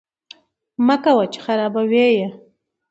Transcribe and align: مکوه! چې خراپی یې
مکوه! 0.85 1.25
چې 1.31 1.39
خراپی 1.45 1.83
یې 2.17 2.25